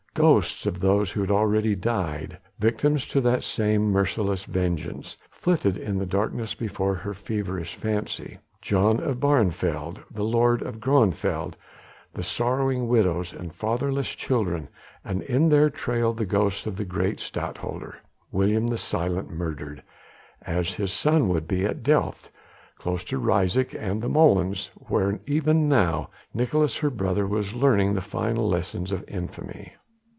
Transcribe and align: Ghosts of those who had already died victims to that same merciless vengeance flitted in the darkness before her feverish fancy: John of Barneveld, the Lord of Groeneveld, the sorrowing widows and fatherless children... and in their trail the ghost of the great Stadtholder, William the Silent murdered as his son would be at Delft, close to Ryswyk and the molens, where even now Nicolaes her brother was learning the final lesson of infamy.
Ghosts 0.13 0.65
of 0.65 0.81
those 0.81 1.11
who 1.13 1.21
had 1.21 1.31
already 1.31 1.73
died 1.73 2.37
victims 2.59 3.07
to 3.07 3.21
that 3.21 3.45
same 3.45 3.83
merciless 3.83 4.43
vengeance 4.43 5.15
flitted 5.29 5.77
in 5.77 5.97
the 5.99 6.05
darkness 6.05 6.53
before 6.53 6.95
her 6.95 7.13
feverish 7.13 7.75
fancy: 7.75 8.39
John 8.61 8.99
of 8.99 9.21
Barneveld, 9.21 10.03
the 10.13 10.25
Lord 10.25 10.63
of 10.63 10.81
Groeneveld, 10.81 11.55
the 12.13 12.23
sorrowing 12.25 12.89
widows 12.89 13.31
and 13.31 13.55
fatherless 13.55 14.13
children... 14.13 14.67
and 15.05 15.21
in 15.21 15.47
their 15.47 15.69
trail 15.69 16.11
the 16.11 16.25
ghost 16.25 16.67
of 16.67 16.75
the 16.75 16.83
great 16.83 17.21
Stadtholder, 17.21 17.99
William 18.33 18.67
the 18.67 18.75
Silent 18.77 19.29
murdered 19.29 19.81
as 20.41 20.75
his 20.75 20.91
son 20.91 21.29
would 21.29 21.47
be 21.47 21.63
at 21.63 21.83
Delft, 21.83 22.29
close 22.77 23.05
to 23.05 23.17
Ryswyk 23.17 23.73
and 23.79 24.01
the 24.01 24.09
molens, 24.09 24.71
where 24.75 25.21
even 25.25 25.69
now 25.69 26.09
Nicolaes 26.35 26.79
her 26.79 26.89
brother 26.89 27.25
was 27.25 27.55
learning 27.55 27.93
the 27.93 28.01
final 28.01 28.45
lesson 28.49 28.83
of 28.93 29.07
infamy. 29.07 29.71